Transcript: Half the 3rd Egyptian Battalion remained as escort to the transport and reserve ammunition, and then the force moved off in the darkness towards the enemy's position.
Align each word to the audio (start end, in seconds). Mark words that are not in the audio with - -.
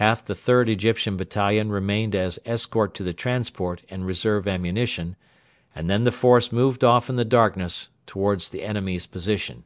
Half 0.00 0.24
the 0.24 0.32
3rd 0.32 0.70
Egyptian 0.70 1.18
Battalion 1.18 1.68
remained 1.70 2.14
as 2.14 2.38
escort 2.46 2.94
to 2.94 3.02
the 3.02 3.12
transport 3.12 3.82
and 3.90 4.06
reserve 4.06 4.48
ammunition, 4.48 5.16
and 5.74 5.90
then 5.90 6.04
the 6.04 6.10
force 6.12 6.50
moved 6.50 6.82
off 6.82 7.10
in 7.10 7.16
the 7.16 7.26
darkness 7.26 7.90
towards 8.06 8.48
the 8.48 8.62
enemy's 8.62 9.06
position. 9.06 9.64